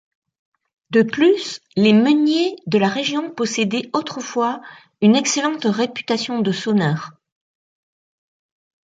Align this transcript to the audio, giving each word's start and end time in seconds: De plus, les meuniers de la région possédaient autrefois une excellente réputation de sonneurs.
De 0.89 1.03
plus, 1.03 1.59
les 1.75 1.93
meuniers 1.93 2.55
de 2.65 2.79
la 2.79 2.87
région 2.89 3.29
possédaient 3.29 3.91
autrefois 3.93 4.59
une 4.99 5.15
excellente 5.15 5.65
réputation 5.65 6.39
de 6.41 6.51
sonneurs. 6.51 7.11